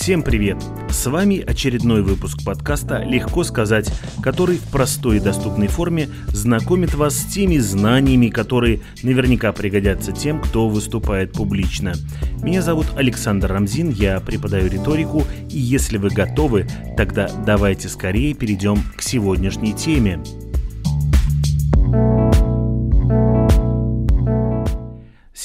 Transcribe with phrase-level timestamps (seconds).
[0.00, 0.56] Всем привет!
[0.88, 3.92] С вами очередной выпуск подкаста «Легко сказать»,
[4.22, 10.40] который в простой и доступной форме знакомит вас с теми знаниями, которые наверняка пригодятся тем,
[10.40, 11.92] кто выступает публично.
[12.42, 18.78] Меня зовут Александр Рамзин, я преподаю риторику, и если вы готовы, тогда давайте скорее перейдем
[18.96, 20.18] к сегодняшней теме–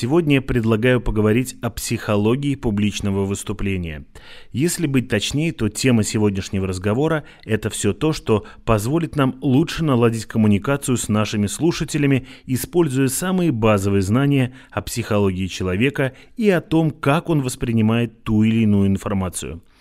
[0.06, 4.06] Сегодня я предлагаю поговорить о психологии публичного выступления.
[4.52, 10.28] Если быть точнее, то тема сегодняшнего разговора– это все то, что позволит нам лучше наладить
[10.28, 17.28] коммуникацию с нашими слушателями, используя самые базовые знания о психологии человека и о том, как
[17.32, 19.64] он воспринимает ту или иную информацию–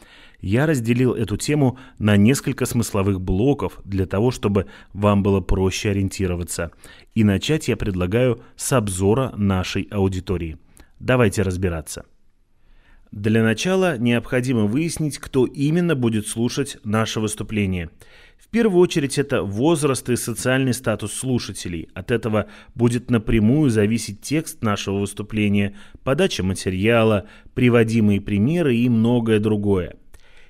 [0.44, 6.70] я разделил эту тему на несколько смысловых блоков для того, чтобы вам было проще ориентироваться.
[7.14, 10.58] И начать я предлагаю с обзора нашей аудитории.
[11.00, 12.04] Давайте разбираться.
[13.10, 17.88] Для начала необходимо выяснить, кто именно будет слушать наше выступление.
[18.36, 21.88] В первую очередь это возраст и социальный статус слушателей.
[21.94, 29.96] От этого будет напрямую зависеть текст нашего выступления, подача материала, приводимые примеры и многое другое–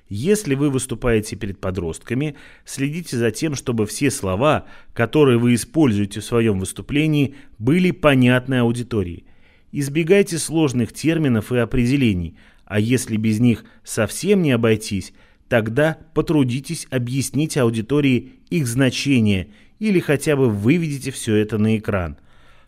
[0.07, 6.25] если вы выступаете перед подростками, следите за тем, чтобы все слова, которые вы используете в
[6.25, 9.25] своем выступлении, были понятны аудитории.
[9.71, 15.11] Избегайте сложных терминов и определений, а если без них совсем не обойтись,
[15.49, 22.17] тогда потрудитесь объяснить аудитории их значение или хотя бы выведите все это на экран.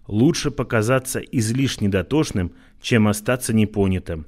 [0.08, 4.26] Лучше показаться излишне дотошным, чем остаться непонятым.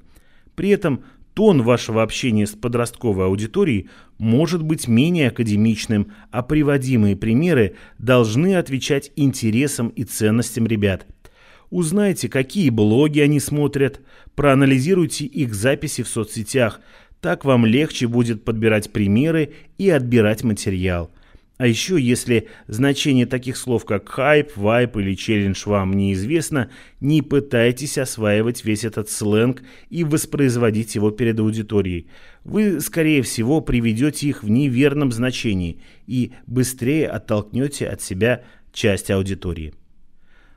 [0.54, 7.76] При этом тон вашего общения с подростковой аудиторией может быть менее академичным, а приводимые примеры
[7.98, 11.06] должны отвечать интересам и ценностям ребят.
[11.70, 14.00] Узнайте, какие блоги они смотрят,
[14.34, 16.80] проанализируйте их записи в соцсетях,
[17.20, 21.10] так вам легче будет подбирать примеры и отбирать материал–
[21.60, 27.98] а еще, если значение таких слов, как хайп, вайп или челлендж вам неизвестно, не пытайтесь
[27.98, 32.08] осваивать весь этот сленг и воспроизводить его перед аудиторией.
[32.44, 38.42] Вы, скорее всего, приведете их в неверном значении и быстрее оттолкнете от себя
[38.72, 39.74] часть аудитории.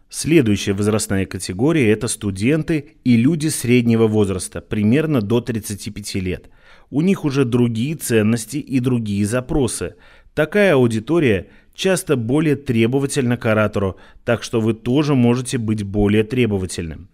[0.08, 6.50] Следующая возрастная категория– это студенты и люди среднего возраста, примерно до 35 лет.
[6.92, 9.96] У них уже другие ценности и другие запросы–
[10.34, 17.08] Такая аудитория часто более требовательна к оратору, так что вы тоже можете быть более требовательным.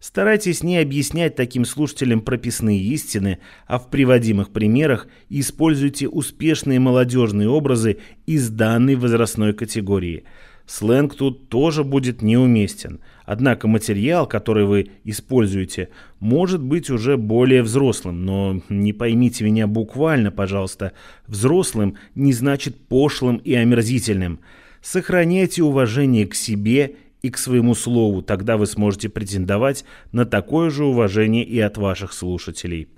[0.00, 7.98] Старайтесь не объяснять таким слушателям прописные истины, а в приводимых примерах используйте успешные молодежные образы
[8.26, 10.24] из данной возрастной категории–
[10.66, 13.00] Сленг тут тоже будет неуместен.
[13.26, 15.90] Однако материал, который вы используете,
[16.24, 20.92] может быть уже более взрослым, но не поймите меня буквально, пожалуйста.
[21.26, 24.40] Взрослым не значит пошлым и омерзительным.
[24.80, 30.86] Сохраняйте уважение к себе и к своему слову, тогда вы сможете претендовать на такое же
[30.86, 32.88] уважение и от ваших слушателей.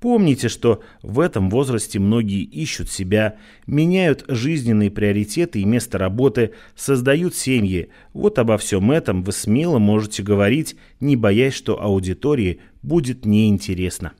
[0.00, 3.36] Помните, что в этом возрасте многие ищут себя,
[3.66, 7.88] меняют жизненные приоритеты и место работы, создают семьи.
[8.12, 14.12] Вот обо всем этом вы смело можете говорить, не боясь, что аудитории будет неинтересно.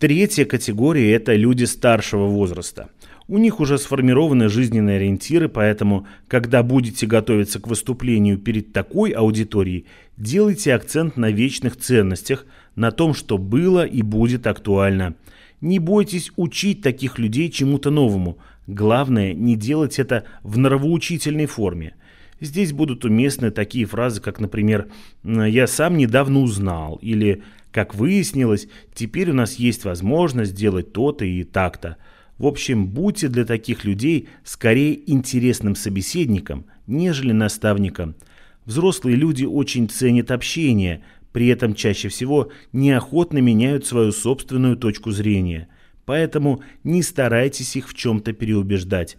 [0.00, 2.88] Третья категория– это люди старшего возраста.
[3.28, 9.86] У них уже сформированы жизненные ориентиры, поэтому, когда будете готовиться к выступлению перед такой аудиторией,
[10.16, 15.14] делайте акцент на вечных ценностях– на том, что было и будет актуально.
[15.60, 18.38] Не бойтесь учить таких людей чему-то новому.
[18.66, 21.94] Главное, не делать это в нравоучительной форме.
[22.40, 24.88] Здесь будут уместны такие фразы, как, например,
[25.22, 31.44] «я сам недавно узнал» или «как выяснилось, теперь у нас есть возможность сделать то-то и
[31.44, 31.96] так-то».
[32.38, 38.16] В общем, будьте для таких людей скорее интересным собеседником, нежели наставником.
[38.64, 45.68] Взрослые люди очень ценят общение, при этом чаще всего неохотно меняют свою собственную точку зрения.
[46.04, 49.16] Поэтому не старайтесь их в чем-то переубеждать.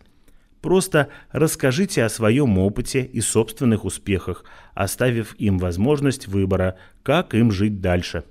[0.61, 7.81] Просто расскажите о своем опыте и собственных успехах, оставив им возможность выбора, как им жить
[7.81, 8.23] дальше.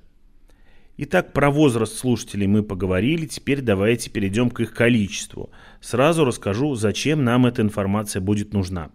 [0.97, 5.51] Итак, про возраст слушателей мы поговорили, теперь давайте перейдем к их количеству.
[5.81, 8.91] Сразу расскажу, зачем нам эта информация будет нужна.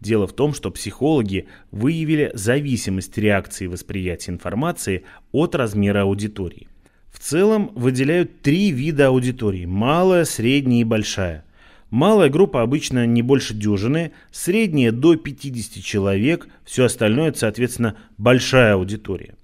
[0.00, 6.68] Дело в том, что психологи выявили зависимость реакции восприятия информации от размера аудитории.
[7.10, 11.44] В целом выделяют три вида аудитории– малая, средняя и большая.
[11.90, 18.74] Малая группа обычно не больше дюжины, средняя до 50 человек, все остальное– это, соответственно, большая
[18.74, 19.34] аудитория.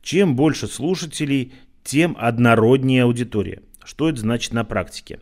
[0.00, 1.52] Чем больше слушателей,
[1.82, 3.62] тем однороднее аудитория.
[3.84, 5.18] Что это значит на практике?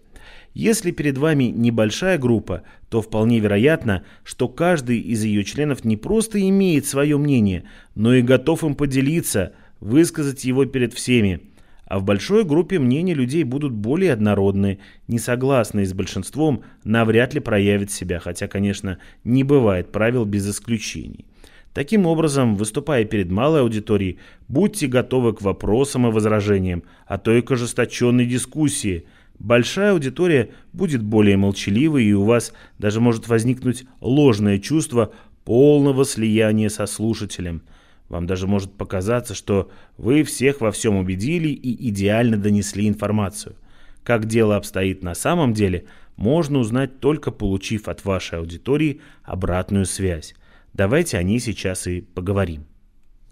[0.57, 6.41] Если перед вами небольшая группа, то вполне вероятно, что каждый из ее членов не просто
[6.49, 7.65] имеет свое мнение,
[7.95, 11.43] но и готов им поделиться, высказать его перед всеми.
[11.85, 17.91] А в большой группе мнения людей будут более однородны, несогласные с большинством навряд ли проявят
[17.91, 21.27] себя, хотя, конечно, не бывает правил без исключений.
[21.75, 27.43] Таким образом, выступая перед малой аудиторией, будьте готовы к вопросам и возражениям, а то и
[27.43, 29.05] к ожесточенной дискуссии.
[29.39, 35.13] Большая аудитория будет более молчаливой, и у вас даже может возникнуть ложное чувство
[35.45, 37.63] полного слияния со слушателем–
[38.09, 43.57] вам даже может показаться, что вы всех во всем убедили и идеально донесли информацию.
[44.05, 50.35] Как дело обстоит на самом деле, можно узнать только получив от вашей аудитории обратную связь.
[50.73, 52.67] Давайте о ней сейчас и поговорим.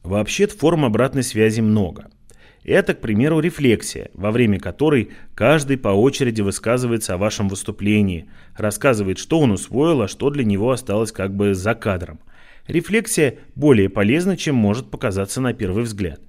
[0.03, 2.11] Вообще-то форм обратной связи много.
[2.65, 9.19] Это, к примеру, рефлексия, во время которой каждый по очереди высказывается о вашем выступлении, рассказывает,
[9.19, 12.21] что он усвоил, а что для него осталось как бы за кадром–
[12.67, 16.21] Рефлексия более полезна, чем может показаться на первый взгляд.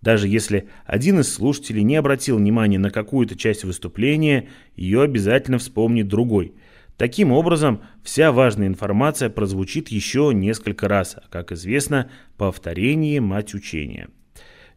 [0.00, 6.08] Даже если один из слушателей не обратил внимания на какую-то часть выступления, ее обязательно вспомнит
[6.08, 6.54] другой.
[6.96, 14.08] Таким образом, вся важная информация прозвучит еще несколько раз, а, как известно, повторение– мать учения.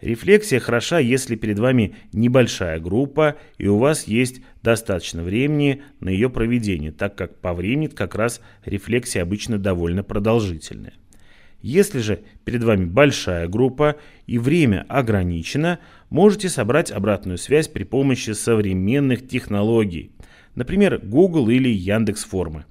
[0.02, 6.30] Рефлексия хороша, если перед вами небольшая группа и у вас есть достаточно времени на ее
[6.30, 10.94] проведение, так как по времени как раз рефлексия обычно довольно продолжительная.
[11.62, 13.96] Если же перед вами большая группа
[14.28, 15.80] и время ограничено,
[16.10, 20.12] можете собрать обратную связь при помощи современных технологий,
[20.56, 22.66] например, Google или Яндекс Формы.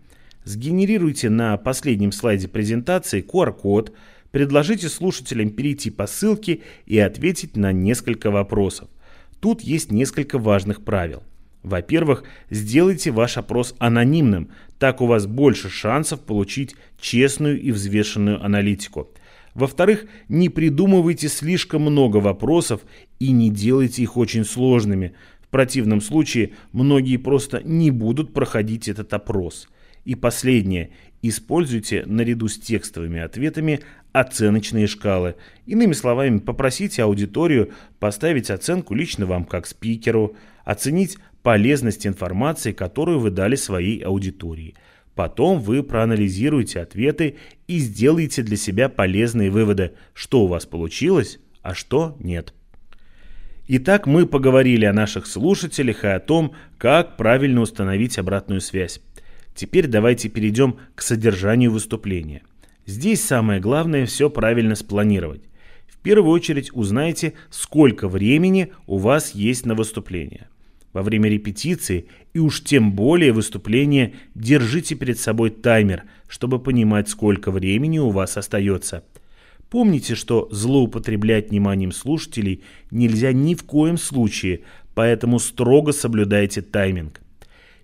[0.45, 3.95] Сгенерируйте на последнем слайде презентации QR-код,
[4.33, 8.89] предложите слушателям перейти по ссылке и ответить на несколько вопросов.
[9.39, 11.23] Тут есть несколько важных правил.
[11.63, 19.11] Во-первых, сделайте ваш опрос анонимным, так у вас больше шансов получить честную и взвешенную аналитику.
[19.55, 22.81] Во-вторых, не придумывайте слишком много вопросов
[23.21, 25.13] и не делайте их очень сложными.
[25.41, 29.69] В противном случае многие просто не будут проходить этот опрос.
[30.05, 30.91] И последнее.
[31.21, 33.81] Используйте наряду с текстовыми ответами
[34.13, 35.37] оценочные шкалы.
[35.67, 43.31] Иными словами, попросите аудиторию поставить оценку лично вам как спикеру, оценить полезность информации, которую вы
[43.31, 44.75] дали своей аудитории.
[45.15, 47.37] Потом вы проанализируете ответы
[47.67, 52.55] и сделаете для себя полезные выводы, что у вас получилось, а что нет.
[53.69, 59.01] Итак, мы поговорили о наших слушателях и о том, как правильно установить обратную связь.
[59.55, 62.43] Теперь давайте перейдем к содержанию выступления.
[62.87, 65.43] Здесь самое главное все правильно спланировать.
[65.87, 70.49] В первую очередь узнайте, сколько времени у вас есть на выступление.
[70.93, 77.51] Во время репетиции и уж тем более выступления держите перед собой таймер, чтобы понимать, сколько
[77.51, 79.05] времени у вас остается.
[79.71, 84.63] Помните, что злоупотреблять вниманием слушателей нельзя ни в коем случае,
[84.95, 87.21] поэтому строго соблюдайте тайминг.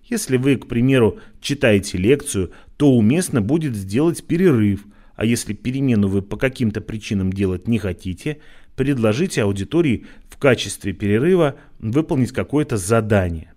[0.03, 4.85] Если вы, к примеру, читаете лекцию, то уместно будет сделать перерыв,
[5.17, 8.37] а если перемену вы по каким-то причинам делать не хотите,
[8.77, 13.51] предложите аудитории в качестве перерыва выполнить какое-то задание.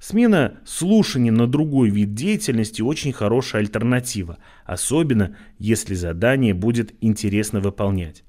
[0.00, 8.24] Смена слушания на другой вид деятельности очень хорошая альтернатива, особенно если задание будет интересно выполнять.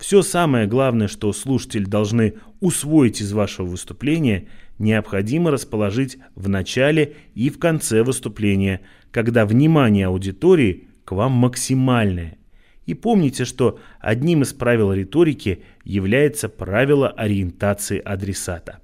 [0.00, 4.46] Все самое главное, что слушатели должны усвоить из вашего выступления,
[4.78, 8.80] необходимо расположить в начале и в конце выступления,
[9.12, 12.38] когда внимание аудитории к вам максимальное.
[12.86, 18.78] И помните, что одним из правил риторики является правило ориентации адресата.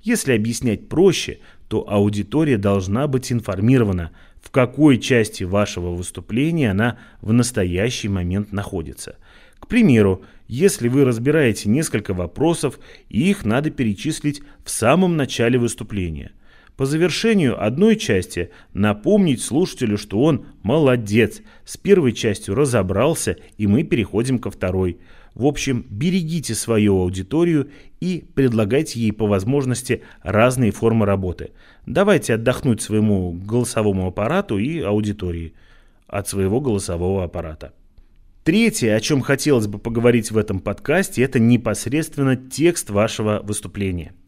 [0.00, 7.32] Если объяснять проще, то аудитория должна быть информирована, в какой части вашего выступления она в
[7.32, 9.16] настоящий момент находится.
[9.58, 12.78] К примеру, если вы разбираете несколько вопросов,
[13.08, 16.32] их надо перечислить в самом начале выступления–
[16.76, 23.82] по завершению одной части напомнить слушателю, что он молодец, с первой частью разобрался, и мы
[23.82, 24.98] переходим ко второй.
[25.34, 31.50] В общем, берегите свою аудиторию и предлагайте ей по возможности разные формы работы.
[31.86, 35.54] Давайте отдохнуть своему голосовому аппарату и аудитории
[36.06, 37.72] от своего голосового аппарата.
[38.44, 44.12] Третье, о чем хотелось бы поговорить в этом подкасте, это непосредственно текст вашего выступления–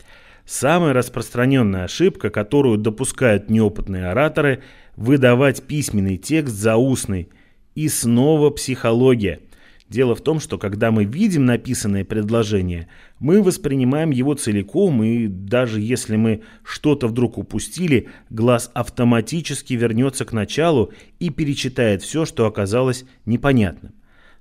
[0.47, 4.63] Самая распространенная ошибка, которую допускают неопытные ораторы–
[4.97, 7.31] выдавать письменный текст за устный.
[7.75, 9.41] И снова психология.
[9.89, 15.81] Дело в том, что когда мы видим написанное предложение, мы воспринимаем его целиком, и даже
[15.81, 23.05] если мы что-то вдруг упустили, глаз автоматически вернется к началу и перечитает все, что оказалось
[23.25, 23.93] непонятным.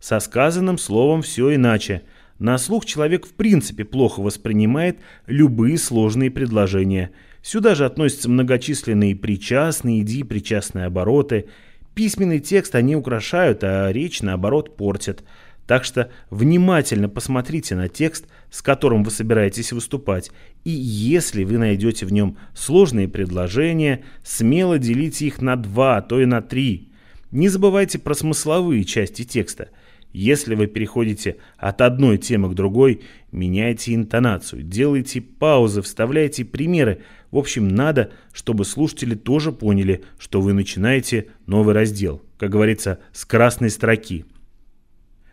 [0.03, 2.01] Со сказанным словом все иначе.
[2.37, 7.11] На слух человек в принципе плохо воспринимает любые сложные предложения.
[7.41, 11.45] Сюда же относятся многочисленные причастные, иди, причастные обороты–
[11.95, 15.23] Письменный текст они украшают, а речь, наоборот, портят.
[15.67, 20.31] Так что внимательно посмотрите на текст, с которым вы собираетесь выступать,
[20.63, 26.19] и если вы найдете в нем сложные предложения, смело делите их на два, а то
[26.19, 26.89] и на три.
[27.31, 29.69] Не забывайте про смысловые части текста.
[30.13, 33.01] Если вы переходите от одной темы к другой,
[33.31, 37.01] меняйте интонацию, делайте паузы, вставляйте примеры,
[37.31, 43.25] в общем, надо, чтобы слушатели тоже поняли, что вы начинаете новый раздел, как говорится, с
[43.25, 44.25] красной строки.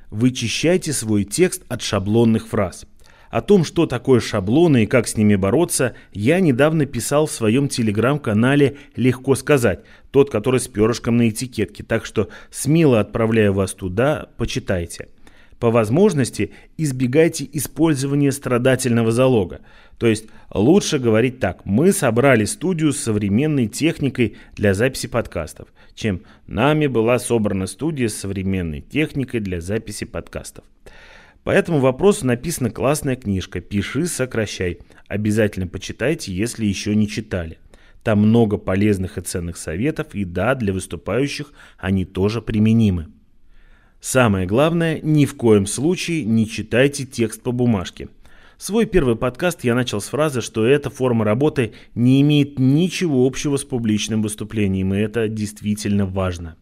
[0.09, 2.87] Вычищайте свой текст от шаблонных фраз.
[3.31, 7.69] О том, что такое шаблоны и как с ними бороться, я недавно писал в своем
[7.69, 14.29] телеграм-канале «Легко сказать», тот, который с перышком на этикетке, так что смело отправляю вас туда,
[14.37, 15.09] почитайте.
[15.61, 19.61] По возможности избегайте использования страдательного залога.
[19.99, 21.67] То есть лучше говорить так.
[21.67, 28.15] Мы собрали студию с современной техникой для записи подкастов, чем нами была собрана студия с
[28.15, 30.65] современной техникой для записи подкастов.
[31.45, 34.79] По этому вопросу написана классная книжка «Пиши, сокращай».
[35.09, 37.59] Обязательно почитайте, если еще не читали.
[38.03, 43.09] Там много полезных и ценных советов, и да, для выступающих они тоже применимы.
[44.01, 48.09] Самое главное, ни в коем случае не читайте текст по бумажке.
[48.57, 53.57] Свой первый подкаст я начал с фразы, что эта форма работы не имеет ничего общего
[53.57, 56.57] с публичным выступлением, и это действительно важно.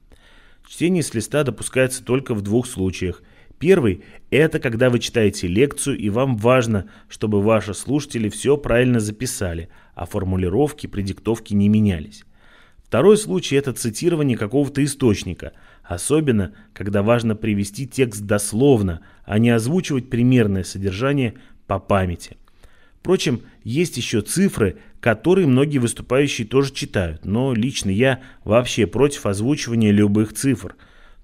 [0.69, 3.23] Чтение с листа допускается только в двух случаях.
[3.59, 9.69] Первый– это когда вы читаете лекцию, и вам важно, чтобы ваши слушатели все правильно записали,
[9.95, 12.25] а формулировки при диктовке не менялись.
[12.85, 15.53] Второй случай– это цитирование какого-то источника–
[15.89, 21.35] Особенно, когда важно привести текст дословно, а не озвучивать примерное содержание
[21.67, 22.37] по памяти.
[23.01, 29.91] Впрочем, есть еще цифры, которые многие выступающие тоже читают, но лично я вообще против озвучивания
[29.91, 30.77] любых цифр.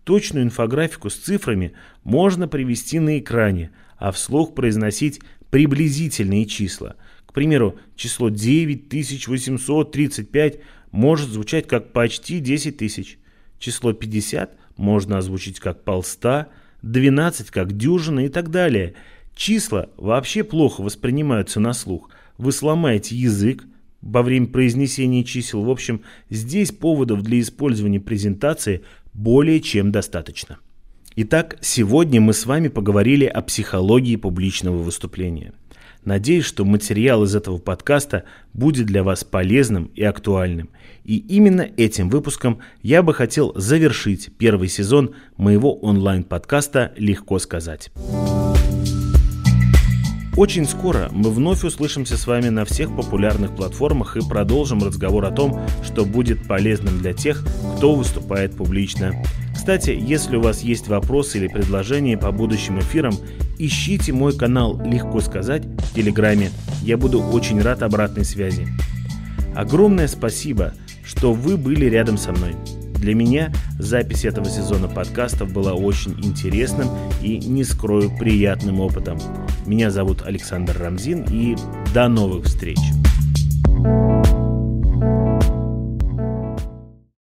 [0.05, 1.73] Точную инфографику с цифрами
[2.05, 5.19] можно привести на экране, а вслух произносить
[5.51, 6.95] приблизительные числа.
[7.27, 13.19] К примеру, число 9835 может звучать как почти 10 тысяч.
[13.59, 16.49] Число 50 можно озвучить как полста,
[16.83, 18.95] 12 как дюжина и так далее.
[19.35, 22.11] Числа вообще плохо воспринимаются на слух.
[22.37, 23.65] Вы сломаете язык
[24.03, 25.65] во время произнесения чисел.
[25.65, 28.83] В общем, здесь поводов для использования презентации
[29.15, 30.59] более чем достаточно.
[31.17, 35.53] Итак, сегодня мы с вами поговорили о психологии публичного выступления–
[36.05, 40.69] Надеюсь, что материал из этого подкаста будет для вас полезным и актуальным.
[41.05, 47.91] И именно этим выпуском я бы хотел завершить первый сезон моего онлайн-подкаста «Легко сказать».
[50.37, 55.31] Очень скоро мы вновь услышимся с вами на всех популярных платформах и продолжим разговор о
[55.31, 57.45] том, что будет полезным для тех,
[57.77, 59.13] кто выступает публично.
[59.55, 63.15] Кстати, если у вас есть вопросы или предложения по будущим эфирам,
[63.59, 66.51] ищите мой канал «Легко сказать» в Телеграме.
[66.83, 68.67] Я буду очень рад обратной связи.
[69.55, 70.75] Огромное спасибо,
[71.05, 72.57] что вы были рядом со мной.
[73.05, 76.89] Для меня запись этого сезона подкастов была очень интересным
[77.21, 79.19] и, не скрою, приятным опытом.
[79.67, 81.55] Меня зовут Александр Рамзин и
[81.93, 82.79] до новых встреч!
[83.77, 85.34] thank you